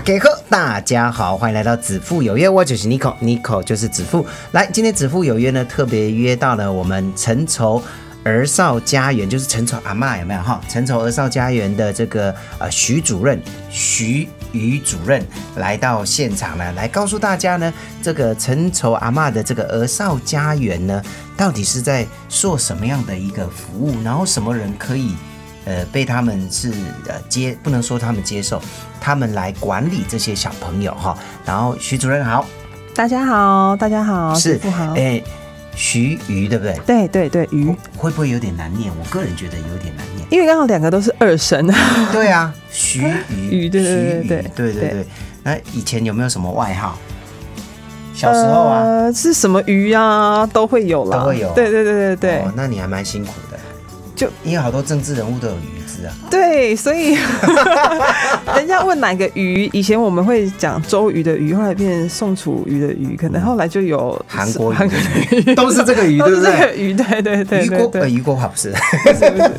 [0.00, 4.26] 给客，大家好，欢迎来到子父有约，我就是 Nico，Nico 就是子父。
[4.52, 7.80] 来，今天子父有约呢，特别约到了我们陈愁
[8.24, 10.60] 儿少家园，就是陈愁阿嬷有没有哈？
[10.68, 15.24] 陈愁儿少家园的这个呃徐主任徐瑜主任
[15.56, 17.72] 来到现场呢，来告诉大家呢，
[18.02, 21.02] 这个陈愁阿嬷的这个儿少家园呢，
[21.36, 25.14] 到底是在做什么样的一个服务，然后什么人可以。
[25.64, 26.70] 呃，被他们是
[27.06, 28.60] 呃接，不能说他们接受，
[29.00, 31.16] 他们来管理这些小朋友哈。
[31.44, 32.44] 然后徐主任好，
[32.94, 34.94] 大家好，大家好，是不好？
[34.94, 35.22] 哎，
[35.74, 36.78] 徐瑜对不对？
[36.86, 38.92] 对对对，瑜会不会有点难念？
[38.98, 41.66] 我个人觉得有点难念，因为刚好两个都是二声。
[42.10, 45.06] 对啊， 徐瑜，瑜，对对对对对对对。
[45.44, 46.98] 那以前有没有什么外号？
[48.14, 51.50] 小时候啊，是什么鱼啊，都会有了，都会有。
[51.54, 52.38] 对对对对对。
[52.40, 53.51] 哦，那你还蛮辛苦的。
[54.14, 57.16] 就因为好多政治人物都有鱼字啊，对，所以
[58.54, 64.72] 人家问哪个鱼，以前我们会讲周瑜的鱼，后来变成宋楚瑜的鱼，可能后来就有韩国
[65.30, 66.76] 鱼，都是这个鱼， 对不对？
[66.76, 68.70] 鱼，对对对，鱼锅呃，鱼锅好不是，
[69.02, 69.50] 不是不是，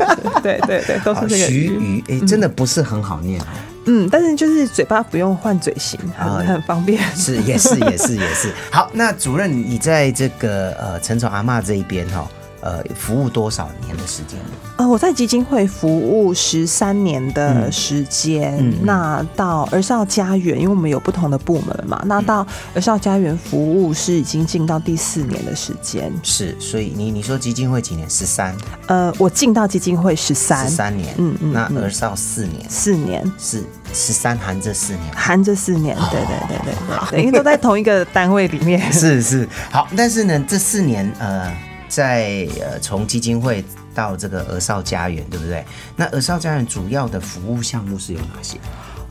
[0.41, 3.41] 对对对，都是这个徐 鱼，哎，真的不是很好念
[3.85, 8.49] 嗯，但是就是嘴巴不用换嘴型，很很方便，是也是也是也是。
[8.71, 12.25] 好，那主任，你在这个呃陈总阿妈这一边哈。
[12.63, 14.39] 呃，服务多少年的时间
[14.77, 18.73] 呃，我在基金会服务十三年的时间。
[18.83, 26.09] 那到儿少家园，因为我们有不同的部门嘛，那到儿少家园服务是已经进到第四年的时间。
[26.23, 28.09] 是，所以你你说基金会几年？
[28.09, 28.55] 十三。
[28.87, 31.13] 呃，我进到基金会十三，十三年。
[31.17, 31.51] 嗯嗯。
[31.51, 35.97] 那儿少四年，四年是十三含这四年，含这四年。
[36.09, 36.73] 对对对对
[37.11, 38.89] 对， 因为都在同一个单位里面。
[38.93, 39.45] 是是。
[39.69, 41.51] 好，但是呢，这四年呃。
[41.93, 45.63] 在呃，从基金会到这个儿少家园，对不对？
[45.95, 48.57] 那儿少家园主要的服务项目是有哪些？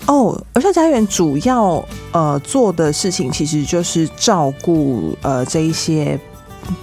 [0.06, 6.19] 哦，儿少家园主要呃做的事情其实就是照顾呃这一些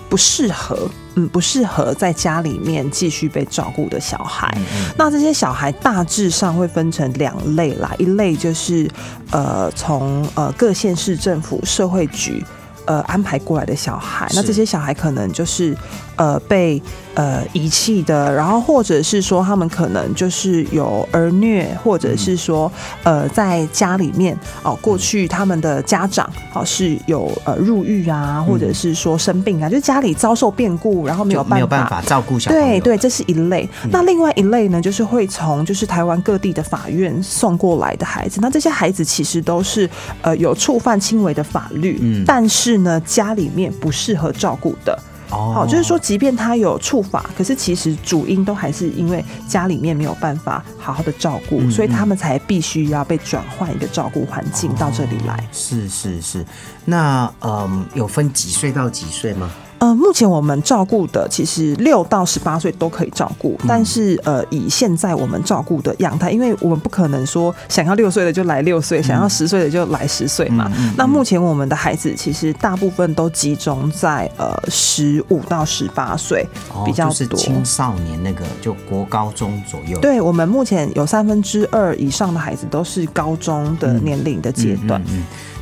[0.08, 4.58] 不适合嗯不适合在家里面继续被照顾的小孩。
[4.98, 8.90] 那这些小孩大致上会分成两类啦，一类就是
[9.32, 12.42] 呃从呃各县市政府社会局。
[12.90, 15.78] 呃，安排过来的小孩，那这些小孩可能就是
[16.16, 16.82] 呃被
[17.20, 22.72] 呃遗弃的，然后或者是说他们可能就是有儿虐，或者是说
[23.04, 32.58] 呃在家里面哦，过去他们的家长哦是有呃入狱啊，或者是说生病啊，就家里遭受变故，然后没有没有办法照顾小孩。
[32.58, 33.70] 对对，这是一类。
[33.92, 39.90] 那另外一类呢，就是会从就是台湾各地的法院送过来的孩子，那这些孩子其实都是
[40.22, 42.80] 呃有触犯轻微的法律，嗯，但是。
[42.80, 44.98] 呢，家里面不适合照顾的，
[45.30, 55.48] 好，就是说，即便他有触法，可是其实主因都还是因为家里面没有办法好好的照顾，所以他们才必须要被转换一个照顾环境到这里来。
[55.52, 56.46] 是是是，
[56.86, 59.52] 那嗯，有分几岁到几岁吗？
[59.80, 70.70] 呃，目前我们照顾的其实六到十八岁都可以照顾，但是呃，以现在我们照顾的样态，因为我们不可能说想要六岁的就来六岁，想要十岁的就来十岁嘛。
[70.98, 76.46] 那目前我们的孩子其实大部分都集中在呃十五到十八岁
[76.86, 79.98] 比较多，青少年那个就国高中左右。
[80.00, 85.02] 对我们目前有三分之二以上的孩子都是高中的年龄的阶段。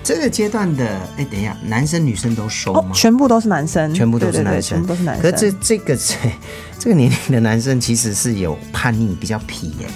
[0.08, 0.88] 这个阶段的，
[1.18, 2.92] 哎，等一下，男生女生都收吗？
[2.94, 5.22] 全部都是男生，全部都是男生，全部都是男生。
[5.22, 6.16] 可这这个这
[6.80, 9.88] 这个年龄的男生其实是有叛逆，比较皮耶。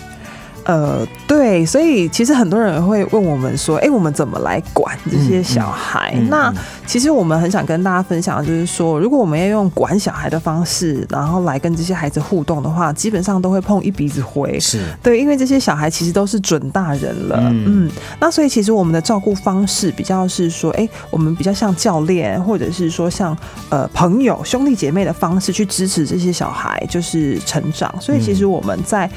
[0.66, 6.14] 呃，对，所以其实很多人会问我们说，哎，我们怎么来管这些小孩？
[6.30, 6.53] 那
[6.85, 14.59] 其实我们很想跟大家分享，就是说，如果我们要用管小孩的方式，然后来跟这些孩子互动的话，基本上都会碰一鼻子灰。
[14.59, 17.90] 是对，因为这些小孩其实都是准大人了，嗯，
[18.20, 23.35] 那所以其实我们的照顾方式比较是说，哎，我们比较像教练，或者是说像
[23.70, 27.94] 呃朋友、兄弟姐妹的方式去支持这些小孩，就是成长。
[28.00, 29.09] 所以其实我们在。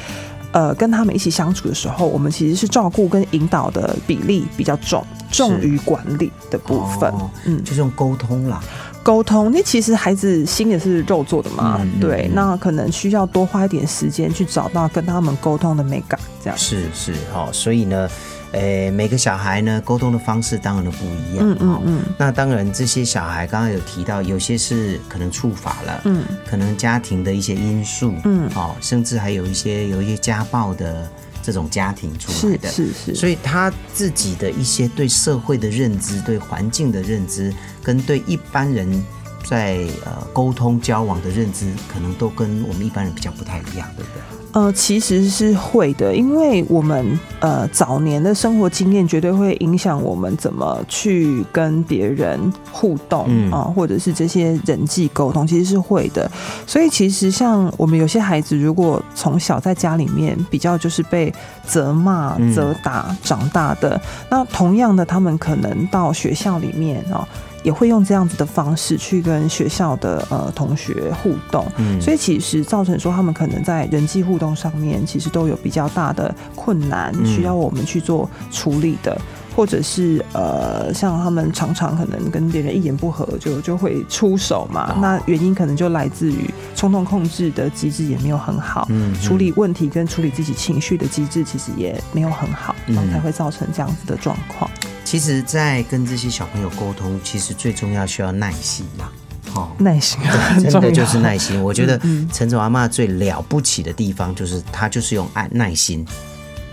[0.55, 7.13] 呃，跟他们一起相处的时候，我们其实是照顾跟引导的比例比较重，重于管理的部分。
[7.45, 8.63] 嗯，就是用沟通啦，
[9.03, 9.51] 沟通。
[9.51, 12.31] 那其实孩子心也是肉做的嘛，对。
[12.33, 16.57] 那可能需要多花一点时间去找到跟他们沟通的美感，这样。
[16.57, 17.53] 是是，好。
[17.53, 18.09] 所以呢，
[18.55, 21.39] 呃，每个小孩呢沟通的方式当然都不一样。
[21.41, 31.11] 嗯嗯嗯那当然，这些小孩刚刚有提到，有些是可能触法了，嗯，可能家庭的一些因素，嗯哦，甚至还有一些有一些家暴的
[31.43, 37.53] 这种家庭出来是的，是是，所以他自己的一些对社会的认知、对环境的认知，
[37.83, 39.05] 跟对一般人
[39.45, 44.23] 在呃沟通交往的认知，可能都跟我们一般人比较不太一样，对不对？
[44.55, 56.31] 呃，其实是会的，因为我们呃早年的生活经验绝对会影响我们怎么去跟别人互动嗯啊、或者是这些人际沟通，其实是会的。
[56.69, 61.35] 所以其实像我们有些孩子，如果从小在家里面比较就是被
[61.67, 64.01] 责骂嗯、责打长大的，
[64.31, 67.27] 那同样的，他们可能到学校里面哦。
[67.65, 72.01] 也会用这样子的方式去跟学校的呃同学互动，嗯。
[72.01, 79.21] 所以其实造成说他们可能在人际互动上面，其实都有比较大的困难，嗯需要我们去做处理的。
[79.57, 84.99] 或者是呃，像他们常常可能跟别人一言不合就就会出手嘛，哦。
[85.01, 89.15] 那原因可能就来自于冲动控制的机制也没有很好，嗯。
[89.23, 92.97] 处理问题跟处理自己情绪的机制其实也没有很好，嗯。
[92.97, 94.69] 然后才会造成这样子的状况。
[95.15, 99.13] 其实，在跟这些小朋友沟通，其实最重要需要耐心啦。
[99.55, 100.19] 哦，耐心
[100.59, 101.63] 真的就是耐心。
[101.63, 106.05] 我觉得嗯陈总阿妈最了不起的地方，就是她就是用爱耐心。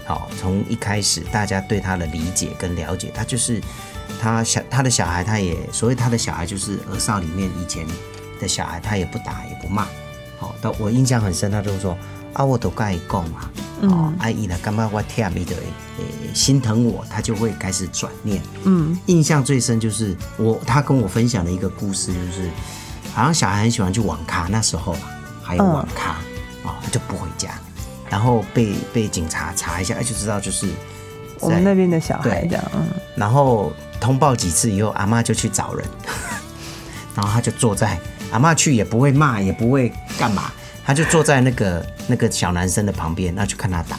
[0.07, 3.61] 好，从一开始大家对她的理解跟了解，她就是
[4.19, 7.85] 她小她的小孩，她也所谓她的小孩就是儿少里面以前
[8.39, 9.87] 的小孩，她也不打也不骂。
[10.39, 11.95] 好，但我印象很深，她就说
[12.33, 13.51] 啊，我都跟伊讲啊，
[13.81, 15.63] 哦，阿姨呢，干嘛我听伊的诶
[16.33, 18.41] 心疼我，她就会开始转念。
[18.63, 18.97] 嗯。
[19.07, 22.49] 印象最深就是我他跟我分享的一个故事，就是
[23.13, 24.99] 好像小孩很喜欢去网咖，那时候啊
[25.43, 26.17] 还有网咖
[26.63, 27.49] 哦，他就不回家，
[28.09, 30.67] 然后被被警察查一下，哎就知道就是
[31.39, 32.47] 我们那边的小孩对。
[32.49, 32.87] 这样，嗯。
[33.15, 35.85] 然后通报几次以后，阿妈就去找人，
[37.13, 37.99] 然后他就坐在
[38.31, 40.51] 阿妈去也不会骂，也不会干嘛，
[40.83, 43.97] 他就坐在那个那个小男生的旁边，那就看他打，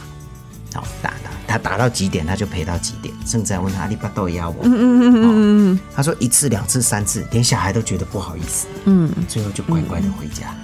[0.75, 9.11] 好打打，他打到几点他就陪到几点，甚至还问他你把豆压我，嗯嗯嗯嗯嗯他说一次、两次、三次，连小孩都觉得不好意思，嗯。
[9.29, 10.55] 最后就乖乖的回家。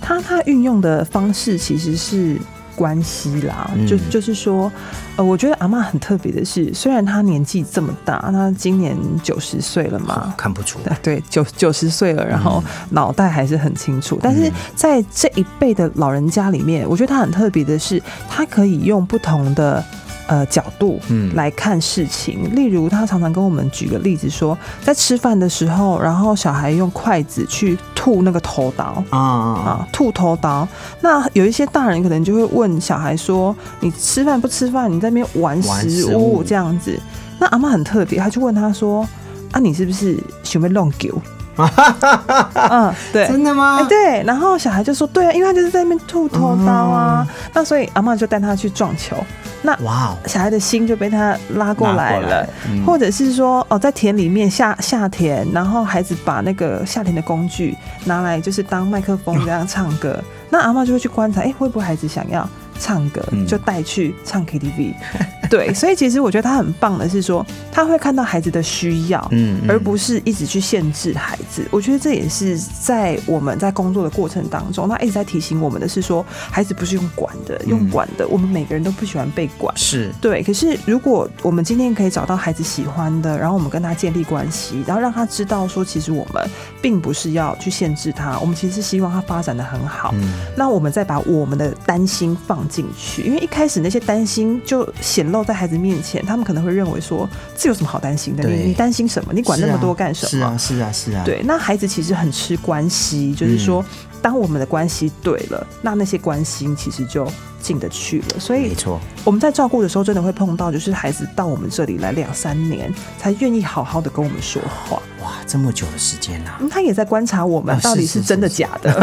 [0.00, 2.38] 他他运用的方式其实是
[2.74, 4.70] 关系啦，嗯就就是说，
[5.16, 10.34] 呃，我觉得阿妈很特别的是，虽然她年纪这么大，她今年九十岁了嘛。
[10.36, 14.18] 看不出的 对，九九十岁了，然后嗯脑袋还是很清楚。
[14.22, 19.82] 但是在这一辈的老人家里面，我觉得她很特别的是，她可以用不同的
[20.26, 22.54] 呃角度嗯来看事情。
[22.54, 30.66] 例如，他常常跟我们举个例子说，在吃饭的时候，然后小孩用筷子去吐那个头刀，啊啊啊，吐头刀。
[31.00, 34.90] 那有一些大人可能就会问小孩说：“你吃饭不吃饭？
[34.90, 36.98] 你在那边玩玩食食物物这样子。”
[37.38, 39.06] 那阿妈很特别，他就问他说
[39.52, 41.20] ：“啊，你是不是想要弄狗？”
[42.70, 43.26] 嗯，对。
[43.28, 43.78] 真的吗？
[43.80, 47.26] 哎、对，然后小孩就说：“对啊，因为他就是在那边吐头刀啊。
[47.52, 49.16] 那所以阿妈就带他去撞球，
[49.62, 52.46] 那哇哦，小孩的心就被他拉过来了。
[52.84, 60.18] 或者是说，哦，在田里面下下田，然后孩子把那个下田的工具拿来，就是当麦克风这样唱歌。
[60.50, 62.48] 那阿妈就会去观察，哎、会不会孩子想要
[62.78, 64.94] 唱歌，嗯就带去唱 KTV。
[65.48, 71.66] 对，所以其实我觉得他很棒的是说，他会看到孩子的需要，嗯嗯而不是一直去限制孩子。
[71.70, 79.74] 我觉得这也是在我们在工作的过程当中，他一直在提醒我们的是说，孩子不是用管的，用管的，我们每个人都不喜欢被管。
[79.76, 86.48] 是对，可是如果我们今天可以找到孩子喜欢的，然后我们跟他建立关系，然后让他知道说，其实我们
[86.80, 90.12] 并不是要去限制他，我们其实是希望他发展的很好。
[90.14, 98.48] 嗯那我们再把我们的担心放进去，因为一开始那些担心就显露在孩子面前，他们可能会认为说，这有什么好担心的？
[98.48, 99.32] 你你担心什么？
[99.32, 100.30] 你管那么多干什么？
[100.30, 108.40] 是啊是啊是啊，对，那孩子其实很吃关系，就是说，嗯当我们的关系对了，那那些关心其实就进得去了。
[108.40, 114.96] 所以没错，我们在照顾的时候，真的会碰到，就是孩子到我们这里来两三年，才愿意好好的跟我们说话。
[115.22, 118.94] 哇，这么久的时间呐、嗯他也在观察我们哦到底是真的假的。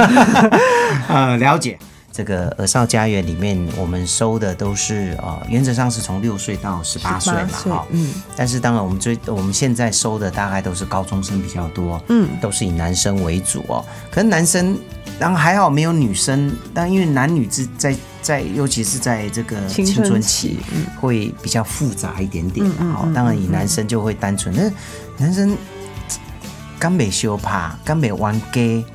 [1.08, 1.78] 呃，了解。
[2.22, 7.88] 这个儿少家园里面，我们收的都是呃，原则上是从六岁到十八岁嘛，哈。
[7.90, 13.84] 嗯但是当然，我们最我们现在收的大概都是高中生比较多，嗯都是以男生为主哦。
[14.12, 14.78] 可是男生，
[15.18, 20.60] 然后还好没有女生，但因为男女之在在，尤其是在这个青青春春期
[21.00, 22.94] 会比较复杂一点点嗯嗯嗯。
[22.94, 24.74] 哦当然，以男生就会单纯，但是
[25.18, 25.58] 男生
[26.78, 28.86] 刚没修怕，刚没玩 gay，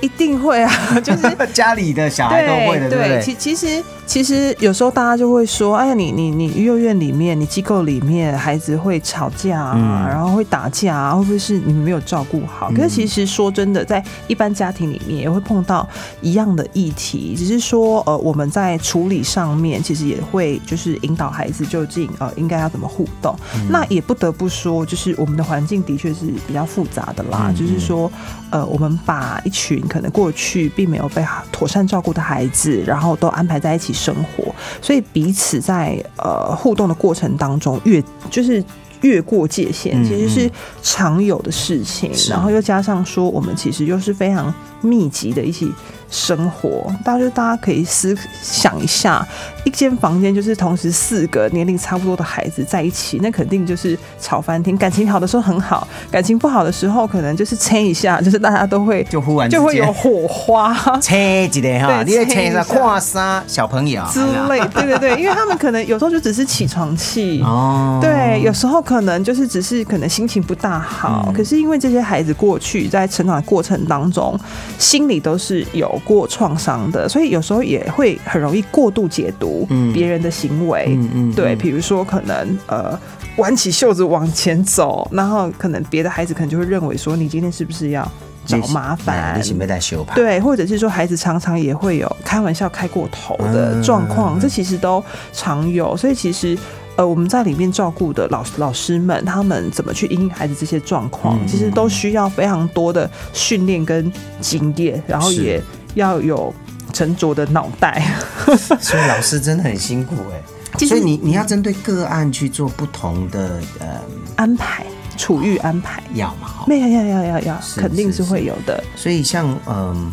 [0.00, 3.22] 一定会啊，就是 家里的小孩都会的，对对？
[3.22, 12.72] 其其实其实有时候大家就会说，哎呀，你你你幼儿园里面，你机构里面孩子会吵架啊，嗯然后会打架啊，会不会是你们没有照顾好？
[12.74, 15.86] 可是其实说真的，在一般家庭里面也会碰到
[16.22, 23.36] 一样的议题，只是说呃我们在处理上面其实也会就是引导孩子究竟呃应该要怎么互动。
[23.68, 28.10] 那也不得不说，就是我们的环境的确是比较复杂的啦，嗯就是说
[28.50, 31.22] 呃我们把一群可能过去并没有被
[31.52, 38.64] 妥善照顾的孩子，然后都安排在一起生活，所以彼此在呃互动的过程当中越就是。
[39.02, 40.50] 越过界限嗯其实是
[40.82, 45.70] 常有的事情，是然后又加上说，我们其实又是非常密集的一起
[46.10, 49.26] 生活，大家就大家可以思想一下，
[49.64, 54.76] 一间房间就是同时四个年龄差不多的孩子在一起，那肯定就是吵翻天。
[54.76, 60.74] 感情好的时候很好，感情不好的时候可能就是撑一下，就是大家都会 就忽然就会有火花。
[61.00, 62.64] 撑一个哈，你对在切一下。
[62.64, 71.32] 跨沙小朋友之类，对对对，因为他们可能有时候就只是起床气，哦，对，有时候可能就是只是可能心情不大好，嗯。
[71.32, 74.38] 可是因为这些孩子过去在成长的过程当中，
[74.78, 80.86] 心里都是有过创伤的，所以有时候也会很容易过度解读嗯别人的行为。
[80.90, 82.98] 嗯嗯对，嗯比如说可能呃
[83.36, 88.10] 挽起袖子往前走，然后可能别的孩子可能就会认为说你今天是不是要
[88.46, 89.42] 找麻烦你？
[89.42, 90.14] 是没在修吧？
[90.14, 95.02] 对，或者是说孩子常常也会有开玩笑开过头的状况，嗯这其实都
[95.32, 95.96] 常有。
[95.96, 96.58] 所以其实
[96.96, 105.62] 呃，我们在里面照顾的老老师们，他们怎么去应孩子这些状况，嗯其实都需要非常多的训练跟经验，然后也
[105.94, 106.54] 要有
[106.92, 108.02] 沉着的脑袋。
[108.80, 110.42] 所以老师真的很辛苦哎。
[110.86, 114.00] 所以你你要针对个案去做不同的呃
[114.36, 116.64] 安排处遇安排，要嘛哈。
[116.68, 118.82] 没有要要要要，肯定是是会有的。
[118.94, 120.12] 所以像嗯，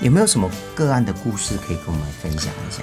[0.00, 2.82] 有没有什么个案的故事可以跟我们分享一下？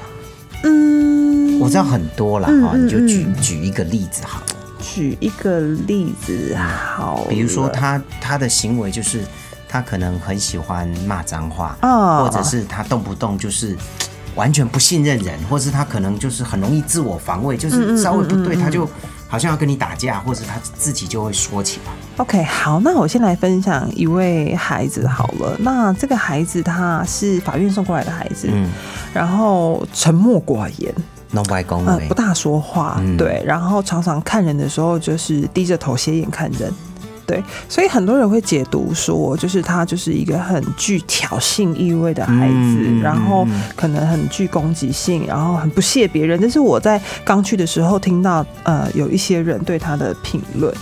[0.64, 4.46] 嗯，我知道很多了哈，你就举嗯举一个例子好了。
[4.80, 9.22] 举一个例子好，比如说他他的行为就是
[9.68, 13.76] 他可能很喜欢骂脏话，啊或者是他动不动就是
[14.36, 18.88] 完全不信任人，或是他可能就是很容易自我防卫，嗯就是稍微不对他就
[19.28, 21.92] 好像要跟你打架，或者他自己就会说起来。
[22.24, 25.56] OK，好，那我先来分享一位孩子好了。
[25.60, 28.70] 那这个孩子他是法院送过来的孩子，嗯，
[29.14, 30.94] 然后沉默寡言，
[31.32, 36.72] 弄外公呃，嘞不大说话，嗯对，然后常常看人的时候就是低着头斜眼看人。
[37.28, 42.54] 对，所以很多人会解读说，就是他就是一个很具挑衅意味的孩子，
[42.88, 46.40] 嗯然后嗯可能很具攻击性，然后很不屑别人。
[46.40, 50.74] 这是我在刚去的时候听到，呃，有一些人对他的评论。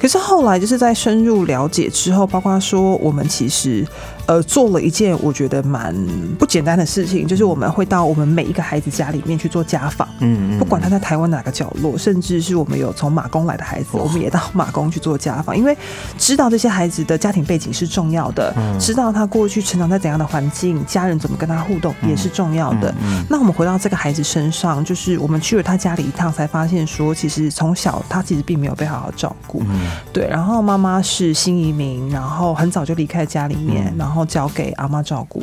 [0.00, 3.84] 可是后来就是在深入了解之后，包括说我们其实
[4.28, 5.92] 呃做了一件我觉得蛮
[6.38, 10.06] 不简单的事情，就是我们会到我们每一个孩子家里面去做家访。
[10.20, 15.76] 嗯不管他在台湾哪个角落，甚至是我们有从马公来的孩子，我们也到马公去做家访，因为
[16.16, 22.94] 知道这些孩子的家庭背景是重要的，嗯知道他过去成长在怎样的环境，家人怎么跟他互动也是重要的。
[23.02, 29.62] 嗯那我们回到这个孩子身上，就是我们去了他家里一趟，才发现说，其实从小他其实并没有被好好照顾。
[29.70, 35.42] 嗯对，然后妈妈是新移民，然后很早就离开家里面，嗯然后交给阿妈照顾。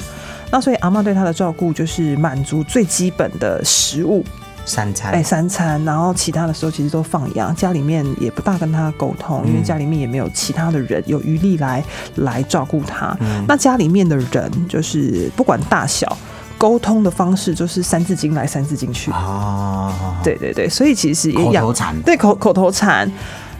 [0.52, 4.24] 那所以阿妈对他的照顾就是满足最基本的食物，
[4.66, 11.84] 三餐哎，三餐，然后其他的时候其实都放养，家里面也不大跟他沟通，因为嗯家里面也没有其他的人有余力来
[12.16, 13.16] 来照顾他。
[13.20, 16.18] 嗯那家里面的人就是不管大小，
[16.58, 19.12] 沟通的方式就是三字经来三字经去。
[19.12, 19.92] 哦，
[20.24, 21.74] 对对对，所以其实也养
[22.06, 23.12] 对口口头禅，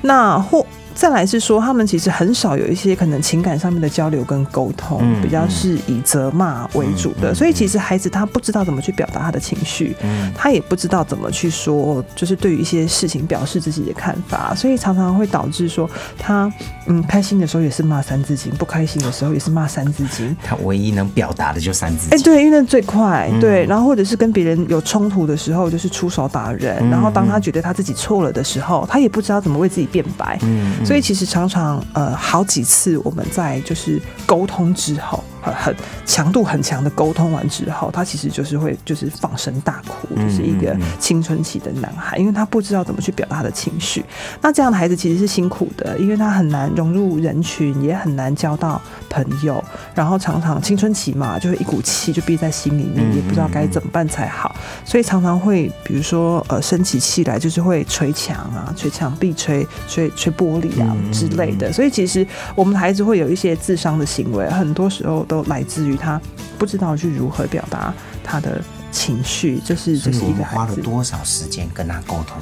[0.02, 0.65] 那或。
[0.96, 7.36] 再来是说，他们其实很少有一些可能情感上面的交流跟沟通，嗯比较是以责骂为主的。
[7.36, 16.52] 所以其实孩子他不知道怎么去表达他的情绪，嗯他也不知道怎么去说，就是对于一些事情表示自己的看法，所以常常会导致说他
[16.88, 20.36] 嗯开心的时候也是骂三字经，不开心的时候也是骂三字经。
[20.42, 22.24] 他唯一能表达的就三字哎、经。
[22.24, 35.76] 对，因为那最快，嗯对，然后或者是跟别人有冲突的时候，就是出手打人，嗯然后当他觉得他自己错了的时候，他也不知道怎么为自己辩白，嗯嗯所以其实常常呃好几次我们在就是沟通之后，很很
[36.06, 44.04] 强度很强的沟通完之后，他其实就是会就是放声大哭，嗯就是一个青春期的男孩，因为他不知道怎么去表达他的情绪。
[44.42, 61.72] 那这样的孩子其实是辛苦的，因为他很难融入人群，也很难交到朋友，然后常常青春期嘛，就会一股气就憋在心里面，嗯也不知道该怎么办才好，所以常常会比如说呃生起气来，就是会捶墙啊、捶墙壁、捶捶捶玻璃啊嗯之类的。
[61.74, 62.26] 所以其实
[62.56, 66.20] 我们的孩子会有一些自伤的行为，很多时候都来自于他
[66.58, 68.62] 不知道去如何表达他的
[68.92, 70.58] 情绪，就是所以我就是一个孩子。
[70.58, 72.38] 花了多少时间跟他沟通？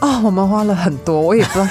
[0.00, 1.68] 哦，我们花了很多，我也不知道。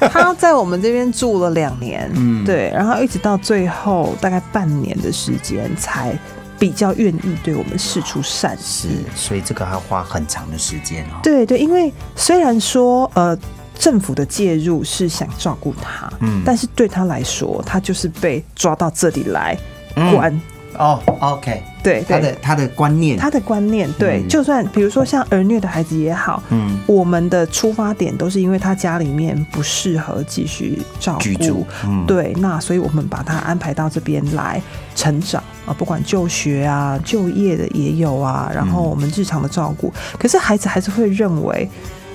[0.08, 6.16] 他在我们这边住了两年，嗯对，然后一直到最后大概半年的时间，才
[6.58, 11.20] 比较愿意对我们示出善是。，所以这个要花很长的时间哦。
[11.22, 13.36] 对对，因为虽然说呃。
[13.78, 16.42] 政府的介入是想照顾他，嗯。
[16.44, 19.56] 但是对他来说，他就是被抓到这里来
[19.96, 20.14] 嗯。
[20.14, 20.40] 关。
[20.76, 24.28] 哦，OK，对对，他的他的观念，他的观念，对，嗯。
[24.28, 26.80] 就算比如说像儿虐的孩子也好，嗯。
[26.84, 31.20] 我们的出发点都是因为他家里面不适合继续照顾。
[31.20, 34.60] 居住，，嗯，对，那所以我们把他安排到这边来
[34.96, 41.70] 成长啊，不管就学啊、就业的也有啊，然后我们日常的照顾，可是孩子还是会认为。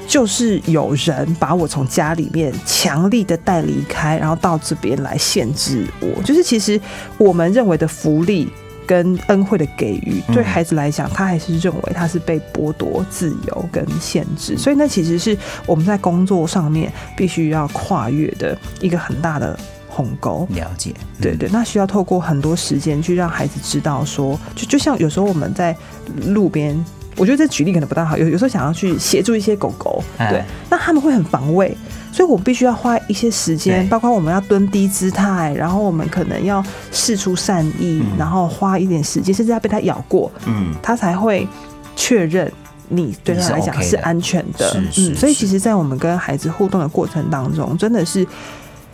[0.09, 6.23] 就是有人把我从家里面强力的带离开，然后到这边来限制我。
[6.23, 6.81] 就是其实
[7.19, 8.51] 我们认为的福利
[8.87, 14.57] 跟恩惠的给予，对孩子来讲，他还是认为他是被剥夺自由跟限制。
[14.57, 15.37] 所以那其实是
[15.67, 20.47] 我们在工作上面必须要跨越的一个很大的鸿沟。
[20.55, 25.75] 了解，对对，那需要透过很多时间去让孩子知道说，就就像有时候我们在
[26.25, 26.83] 路边，
[27.19, 30.31] 我觉得这举例可能不大好，有有时候想要去协助一些狗狗，哎。
[30.31, 31.77] 对，那他们会很防卫，
[32.13, 41.45] 所以我必须要花一些时间，包括我们要蹲低姿态，然后我们可能要试出善意，然后花一点时间，甚至要被它咬过，嗯，它才会
[41.95, 42.51] 确认
[42.87, 44.81] 你对他来讲是安全的。
[44.97, 48.25] 嗯，所以其实，在我们跟孩子互动的过程当中，真的是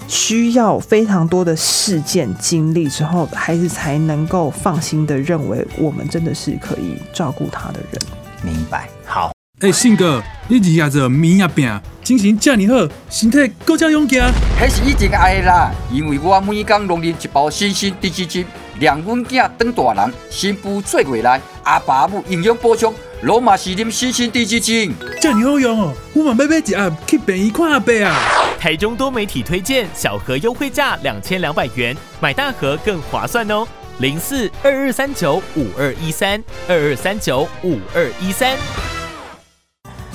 [0.07, 8.01] 需要非常多的事件经历之后，孩子才能够放心的认为我们真的是可以照顾他的人。
[8.43, 8.87] 明白。
[9.05, 9.31] 好，
[9.61, 14.23] 诶、信哥，你日夜做面啊饼，精神遮尔好，身体更加勇健。
[14.59, 18.45] 迄是以前爱的啦，因为我每天拢啉一包新鲜低脂精，
[18.79, 22.93] 让阮囝当大人，新妇做回来，阿爸母营养补充，
[23.25, 24.93] 罗马是啉新鲜低基精。
[25.19, 28.15] 遮尔好用哦，我嘛要买一盒去便宜看阿伯啊。
[28.59, 33.67] 台中多媒体推荐小盒优惠价两千两百元，买大盒更划算哦。
[33.97, 38.55] 零四二二三九五二一三二二三九五二一三。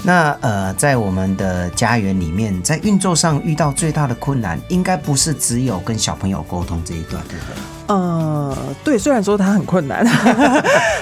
[0.02, 7.54] 那呃，在我们的家园里面，在运作上遇到最大的困难，应该不是只有跟小朋友沟通这一段，对不对？
[7.88, 10.04] 呃，对，虽然说它很困难，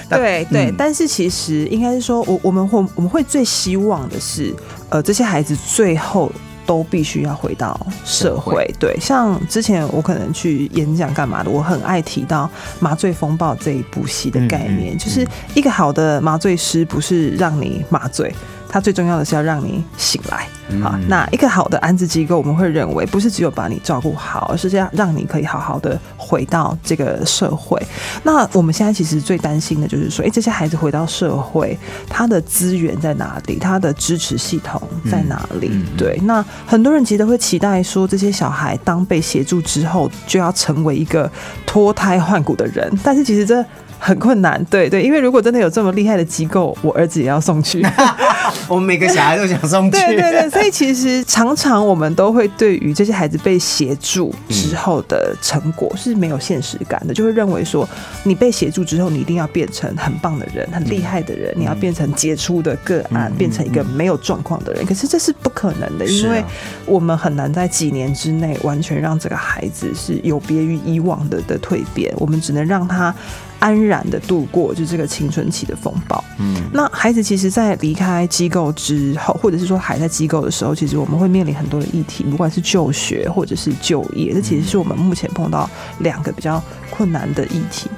[0.08, 4.54] 对 对，嗯但是其实应该是说，我我们会我们会最希望的是，
[4.88, 6.30] 呃，这些孩子最后。
[6.66, 12.44] 都必须要回到社会，对，像之前我可能去演讲干嘛的，我很爱提到
[12.78, 18.30] 《麻醉风暴》这一部戏的概念，嗯嗯就是一个好的麻醉师不是让你麻醉，
[18.68, 20.46] 他最重要的是要让你醒来。
[20.82, 27.80] 好，嗯那一个好的安置机构，我们会认为不是只有把你照顾好，而是这样让你可以好好的回到这个社会。
[28.22, 33.58] 那我们现在其实最担心的就是说，诶，这些孩子回到社会，他的资源在哪里？
[33.58, 35.70] 他的支持系统在哪里？
[35.96, 41.30] 对，那很多人其实都会期待说，这些小孩当被协助之后，就要成为一个
[41.64, 43.64] 脱胎换骨的人，但是其实这。
[43.98, 47.84] 很困难，对对，因为如果真的有这么厉害的机构，我儿子也要送去。
[48.66, 49.98] 我们每个小孩都想送去。
[49.98, 57.86] 对对对，所以其实常常我们都会对于这些孩子被协助之后的成果是没有现实感的，就会认为说
[58.24, 64.86] 你被协助之后，你一定要变成很棒的人、很厉害的人，你要变成杰出的个案，变成一个没有状况的人。
[64.86, 66.42] 可是这是不可能的，因为
[66.86, 73.14] 我们很难在几年之内完全让这个孩子是有别于以往的的蜕变，我们只能让他。
[73.58, 76.22] 安然的度过就这个青春期的风暴。
[76.38, 85.68] 嗯，那孩子其实，在离开机构之后，或者是说还在机构的时候，其实我们会面临很多的议题，不管是就学或者是就业，这其实是我们目前碰到
[85.98, 87.90] 两个比较困难的议题。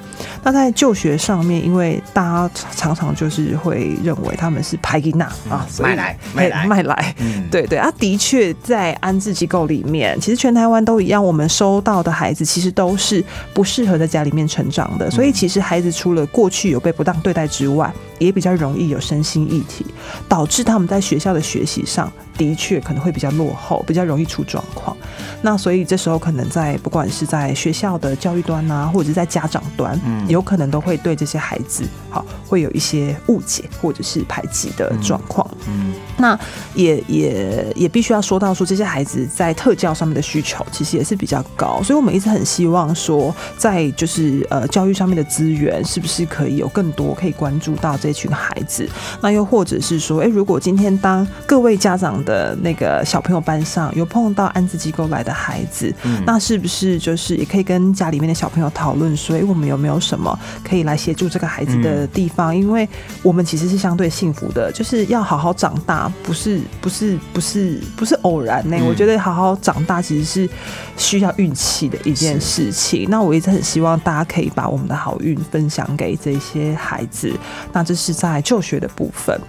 [0.43, 6.61] 那在就学上面，因为大家常常就是会认为他们是排给那啊，所以卖来卖来。
[6.63, 7.47] 嘿卖来，嗯。
[7.51, 19.85] 对对啊，的确在安置机构里面，其实全台湾都一样，我们收到的孩子其实都是不适合在家里面成长的，所以其实孩子除了过去有被不当对待之外，也比较容易有身心议题，
[20.29, 24.95] 导致他们在学校的学习上的确可能会比较落后，比较容易出状况。
[25.41, 35.45] 那所以这时候可能在不管是在学校的教育端啊，或者是在家长端，嗯有可能都会对这些孩子好会有一些误解或者是排挤的状况。
[35.67, 36.39] 嗯那
[36.75, 48.87] 也也也必须要说到说，这些孩子在特教上面的需求其实也是比较高，所以我们一直很希望说，在就是呃教育上面的资源是不是可以有更多可以关注到这群孩子？
[49.21, 55.93] 那又或者是说，哎，如果今天当各位家长的那个小朋友班上有碰到安置机构来的孩子，
[56.25, 62.55] 那是不是就是也可以跟家里面的小朋友讨论说，哎，我们有没有什么可以来协助这个孩子的地方？
[62.55, 62.87] 因为
[63.23, 66.10] 我们其实是相对幸福的，就是要好好长大。
[66.23, 70.49] 不是不是不是不是偶然呢、我觉得好好长大其实是
[70.97, 73.07] 需要运气的一件事情。
[73.09, 77.31] 那我一直很希望大家可以把我们的好运分享给这些孩子。
[77.71, 79.39] 那这是在就学的部分。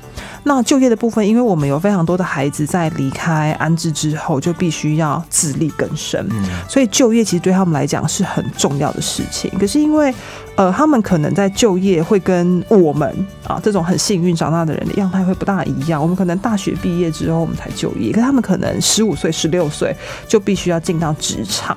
[0.44, 6.26] 那就业的部分，因为我们有非常多的孩子在离开安置之后，就必须要自力更生，
[6.68, 9.50] 所以就业其实对他们来讲是很重要的事情。
[9.59, 10.12] 可是因为
[10.57, 16.02] 呃，他们可能在就业会跟我们啊这种很幸运长大的人的样态会不大一样。
[16.02, 19.94] 我们可能大学毕业之后我们才就业，可是他们可能十五岁、十六岁
[20.26, 21.76] 就必须要进到职场。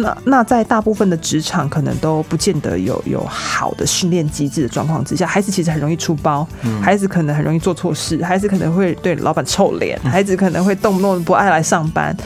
[0.00, 6.46] 那那在大部分的职场可能都不见得有有好的训练机制的状况之下，孩子其实很容易出包，
[6.82, 12.16] 孩子可能很容易做错事，孩子可能会对老板臭脸，孩子可能会动不动不爱来上班。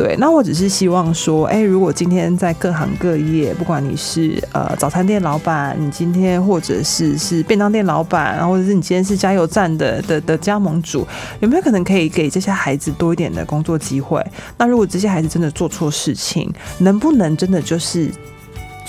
[0.00, 11.06] 对，那我只是希望说，哎、如果今天在各行各业，不管你是呃早餐店老板，你今天或者是是便当店老板，然后或者是你今天是加油站的的的加盟主，
[11.40, 14.24] 有没有可能可以给这些孩子多一点的工作机会？
[14.56, 18.10] 那如果这些孩子真的做错事情，能不能真的就是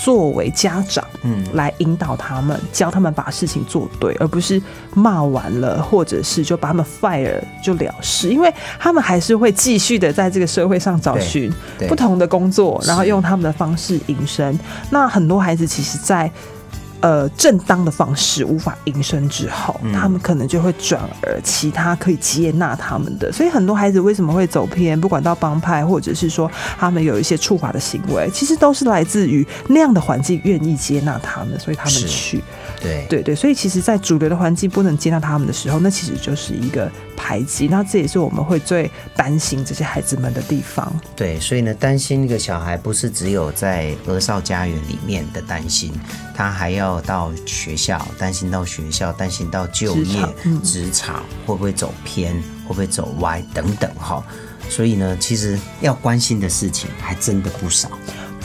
[0.02, 4.60] 作为家长，嗯来引导他们，教他们把事情做对，而不是
[4.94, 11.52] 骂完了，或者是就把他们 fire 就了事，因为他们还是会继续的在这个社会上找寻
[11.88, 14.58] 不同的工作，然后用他们的方式营生。
[14.90, 16.30] 那很多孩子其实，在
[17.02, 23.30] 呃正当的方式无法营生之后，嗯他们可能就会转而其他可以接纳他们的。
[23.30, 32.42] 所以很多孩子为什么会走偏，不管到帮派，或者是说他们有一些触法的行为，其实都是来自于那样的环境愿意接纳他们，所以他们去。
[32.80, 37.68] 对对对，所以其实，在主流的环境不能接纳他们的时候，那其实就是一个排挤。
[37.68, 40.92] 那这也是我们会最担心这些孩子们的地方。
[41.14, 45.92] 对，所以呢，担心一个小孩不是只有在儿少家园里面的担心，
[46.34, 50.04] 他还要到学校，担心到学校，担心到就业
[50.62, 52.34] 职场、嗯场会不会走偏，
[52.66, 54.22] 会不会走歪等等哈。
[54.68, 57.88] 所以呢，其实要关心的事情还真的不少。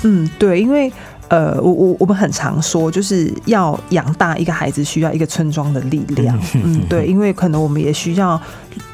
[0.04, 0.92] 嗯，对，因为
[1.30, 6.40] 呃，我我我们很常说，就是要养大一个孩子，需要一个村庄的力量。
[6.56, 8.42] 嗯，对，因为可能我们也需要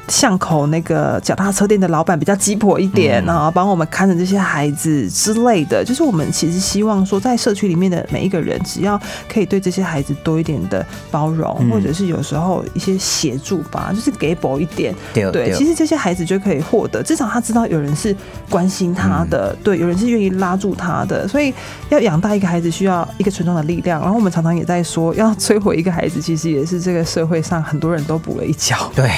[0.08, 5.84] 巷口那个脚踏车店的老板比较鸡婆一点，然后帮我们看着这些孩子之类的。
[5.84, 14.94] 就是我们其实希望说，在社区里面的每一个人，只要可以对这些孩子多一点的包容，嗯或者是有时候一些协助吧，就是给薄一点。
[15.12, 18.14] 对对，其实这些孩子就可以获得，至少他知道有人是
[18.50, 21.52] 关心他的，对，有人是愿意拉住他的，所以
[21.88, 24.00] 要养大一个孩子需要一个村庄的力量。
[24.00, 28.90] 然后我们常常也在说，要摧毁一个孩子，其实也是这个社会上很多人都补了一脚。
[28.94, 29.10] 对，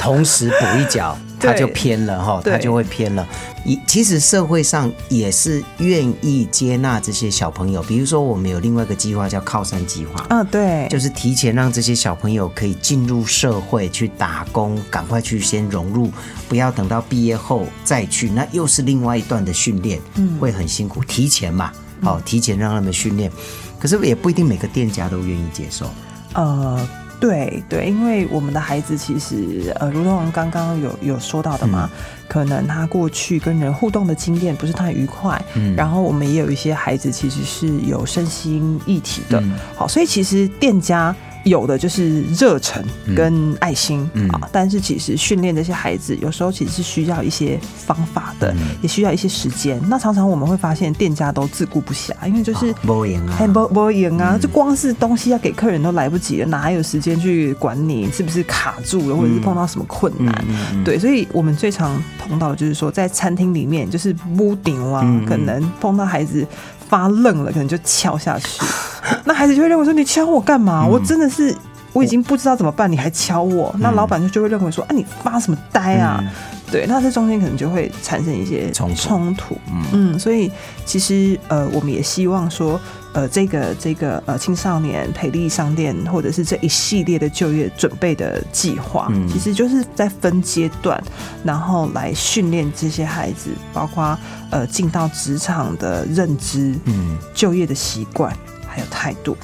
[0.00, 2.52] 同时补一脚， 他就偏了哈，对。
[2.52, 3.26] 他就会偏了。
[3.64, 16.10] 也其实社会上也是愿意接纳这些小朋友，比如说我们有另外一个计划叫靠山计划，嗯，对，就是提前让这些小朋友可以进入社会去打工，赶快去先融入，
[16.48, 20.38] 不要等到毕业后再去，那又是另外一段的训练，嗯。
[20.38, 21.04] 会很辛苦。
[21.04, 21.70] 提前嘛，
[22.02, 23.30] 好、提前让他们训练，
[23.78, 25.90] 可是也不一定每个店家都愿意接受。
[26.34, 26.88] 呃，
[27.20, 31.90] 对对，因为我们的孩子其实呃，如同刚刚有有说到的嘛，
[32.28, 35.74] 可能他过去跟人互动的经验不是太愉快，嗯。
[35.74, 39.54] 然后我们也有一些孩子其实是有身心一体的，嗯。
[39.74, 41.14] 好，所以其实店家。
[41.48, 42.84] 有的就是热忱
[43.16, 44.28] 跟爱心、嗯。
[44.30, 48.58] 啊，但是其实训练这些孩子，有时候其实是需要一些方法的，嗯。
[48.82, 49.80] 也需要一些时间。
[49.88, 53.34] 那常常我们会发现店家都自顾不暇，因为就是不赢啊。
[53.38, 54.32] 还，不不赢啊！
[54.34, 54.40] 嗯。
[54.40, 60.44] 就光是东西要给客人都来不及了，哪还有时间去管你是不是卡住了，或者是碰到什么困难？
[60.84, 66.46] 对，所以我们最常碰到的就是说，在餐厅里面，就是屋顶啊，可能碰到孩子
[66.88, 68.60] 发愣了，可能就敲下去，
[69.24, 70.84] 那孩子就会认为说：“你敲我干嘛？
[70.86, 71.54] 嗯我真的是。”
[71.94, 76.20] 我已经不知道怎么办，你还敲我，那老板就就会认为说，啊，你发什么呆啊？
[76.22, 76.28] 嗯
[76.70, 79.56] 对，那这中间可能就会产生一些冲突冲突。
[79.72, 80.52] 嗯嗯，所以
[80.84, 82.78] 其实呃，我们也希望说，
[83.18, 89.26] 呃，这个这个呃青少年培力商店或者是这一系列的就业准备的计划，嗯。
[89.28, 91.02] 其实就是在分阶段，
[91.42, 94.16] 然后来训练这些孩子，包括
[94.50, 98.32] 呃进到职场的认知、嗯，就业的习惯
[98.68, 99.36] 还有态度。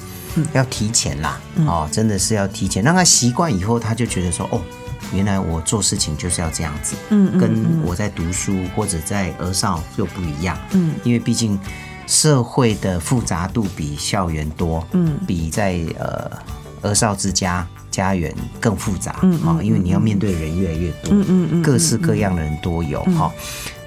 [0.53, 1.67] 要提前啦，嗯。
[1.67, 4.61] 哦，真的是要提前，让他习惯以后，他就觉得说，哦，
[5.13, 10.95] 原来我做事情就是要这样子，嗯嗯跟我在读书或者在儿少又不一样，嗯。
[11.03, 11.59] 因为毕竟
[12.07, 16.31] 社会的复杂度比校园多，嗯比在呃
[16.83, 23.33] 儿少之家家园更复杂，嗯嗯哦，因为你要面对人越来越多，嗯嗯嗯各式各样的人都有，哈、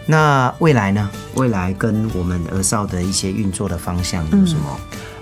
[0.05, 1.09] 那未来呢？
[1.35, 4.79] 未来跟我们儿少的一些运作的方向有什么？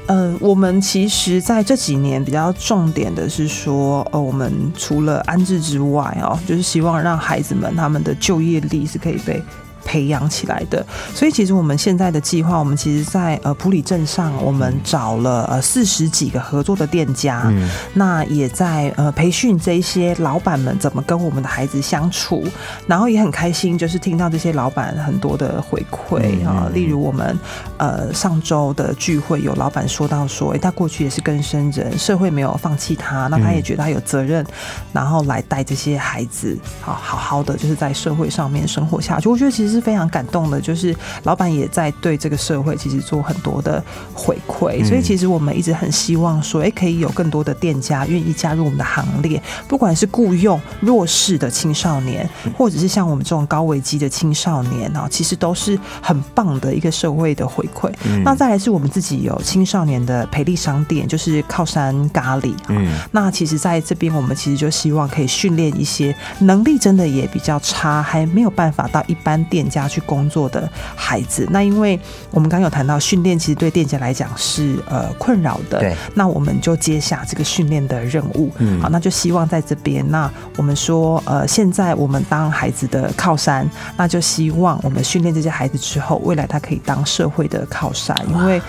[0.08, 9.42] 呃，我们其实在这几年比较重点的是说，呃，我们除了安置之外哦，就是希望让孩子们他们的就业力是可以被。
[9.86, 17.70] 培养起来的，所以其实我们现在的计划，我们其实在呃普里镇上，我们找了呃四十几个合作的店家，嗯。
[17.94, 22.44] 那也在呃培训这些老板们怎么跟我们的孩子相处，
[22.88, 26.48] 然后也很开心，就是听到这些老板很多的回馈嗯。
[26.48, 27.38] 啊、例如我们
[27.78, 34.44] 呃上周的聚会，有老板说到说，诶，他过去也是跟生人，社会没有放弃他，那他也觉得他有责任，
[34.92, 39.30] 然后来带这些孩子好好好的就是在社会上面生活下去。
[39.30, 43.84] 我觉得其实是非常感动的，就是老板也在对这个社会其实做很多的
[44.14, 57.92] 回馈，所以其实我们一直很希望说，诶，可以有更多的店家愿意加入我们的行列，不管是雇佣弱势的青少年，或者是像我们这种高危机的青少年啊，其实都是很棒的一个社会的回馈。
[58.24, 62.54] 那再来是我们自己有青少年的培力商店，就是靠山咖喱。
[62.70, 71.48] 嗯那其实在这边，我们其实就希望可以训练一些能力真的也比较差，还没有办法到一般店家去工作的孩子。
[71.50, 72.00] 那因为
[72.32, 75.80] 我们刚刚有谈到训练，其实对店家来讲是呃困扰的。
[75.80, 78.52] 对，那我们就接下这个训练的任务。
[78.58, 88.62] 嗯好，那就希望在这边，那我们说呃，现在我们当孩子的靠山，那就希望我们训练这些孩子之后，未来他可以当社会的靠山，因为。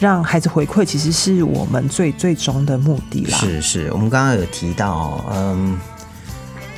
[0.00, 3.38] 让孩子回馈，其实是我们最最终的目的啦。
[3.38, 5.78] 是是，我们刚刚有提到哦，嗯，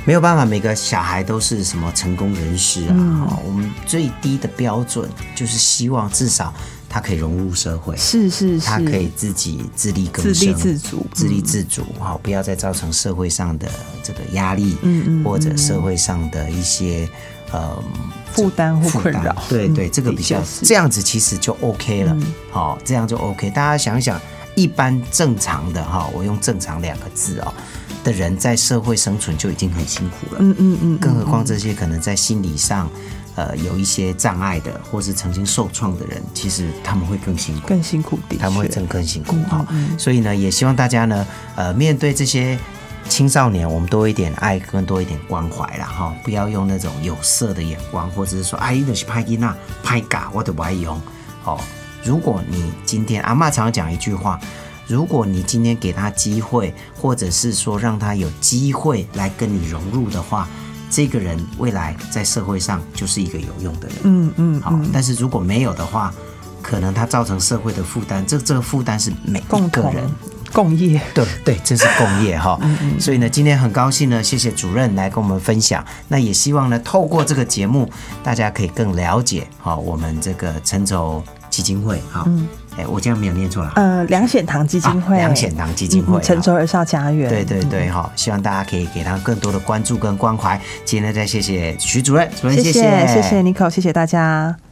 [0.06, 3.38] 没有办法，每个小孩都是什么成功人士啊。
[3.44, 6.54] 我们最低的标准就是希望至少
[6.88, 13.68] 他可以融入社会，是是是，他可以自己自力更自生、立自足自立嗯自足，好、不要再造成社会上的
[14.02, 17.08] 这个压力，嗯嗯或者嗯社会上的一些
[17.50, 17.76] 呃
[18.32, 19.32] 负担或困扰。
[19.32, 23.50] 嗯对对，这个比较这样子其实就 OK 了嗯，好、这样就 OK。
[23.50, 24.20] 大家想一想，
[24.54, 27.52] 一般正常的哈、我用正常两个字哦
[28.06, 32.88] 的人在社会生存就已经很辛苦了，嗯嗯嗯，更何况嗯这些可能在心理上。
[33.38, 37.68] 呃，有一些障碍的，或是曾经受创的人，其实他们会更辛苦。
[37.68, 42.58] 更辛苦的，他们会真更辛苦嗯哈、嗯嗯所以呢，也希望大家呢，呃，面对这些
[43.10, 50.98] 青少年，我们多一点爱，更多一点关怀啦哈、不要用那种有色的眼光，或者是说，哎，你是拍囡那拍嘎，我都不爱用。
[51.44, 51.60] 哦，
[52.02, 54.40] 如果你今天阿嬷常常讲一句话。
[54.86, 60.48] 如果你今天给他机会，或者是说让他有机会来跟你融入的话，
[60.90, 63.96] 这个人未来在社会上就是一个有用的人。
[64.04, 66.14] 嗯嗯好，嗯，但是如果没有的话，
[66.62, 70.08] 可能他造成社会的负担，这这个负担是每一个人。
[70.52, 70.98] 共业。
[71.12, 72.56] 对对，这是共业哈。
[72.62, 75.84] 嗯嗯所以呢，今天很高兴呢，谢谢主任来跟我们分享。
[76.08, 77.90] 那也希望呢，透过这个节目，
[78.22, 82.24] 大家可以更了解哈我们这个陈筹基金会哈。
[82.26, 82.46] 嗯，
[82.78, 83.72] 哎，我这样没有念错了。
[83.76, 90.60] 呃，梁显堂基金会，啊梁显堂基金会嗯成熟儿少家园，对对对哈，希望大家可以给他更多的关注跟关怀。
[90.84, 94.65] 今天再谢谢徐主任，主任谢谢谢谢谢 Nico，谢谢大家。